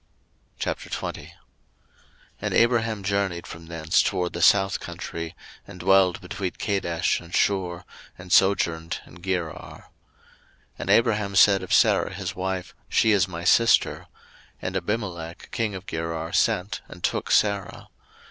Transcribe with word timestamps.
01:020:001 0.59 1.29
And 2.41 2.55
Abraham 2.55 3.03
journeyed 3.03 3.45
from 3.45 3.67
thence 3.67 4.01
toward 4.01 4.33
the 4.33 4.41
south 4.41 4.79
country, 4.79 5.35
and 5.67 5.79
dwelled 5.79 6.19
between 6.21 6.53
Kadesh 6.53 7.19
and 7.19 7.35
Shur, 7.35 7.83
and 8.17 8.33
sojourned 8.33 8.99
in 9.05 9.21
Gerar. 9.21 9.89
01:020:002 9.91 9.91
And 10.79 10.89
Abraham 10.89 11.35
said 11.35 11.61
of 11.61 11.71
Sarah 11.71 12.11
his 12.15 12.35
wife, 12.35 12.73
She 12.89 13.11
is 13.11 13.27
my 13.27 13.43
sister: 13.43 14.07
and 14.59 14.75
Abimelech 14.75 15.51
king 15.51 15.75
of 15.75 15.85
Gerar 15.85 16.33
sent, 16.33 16.81
and 16.87 17.03
took 17.03 17.29
Sarah. 17.29 17.89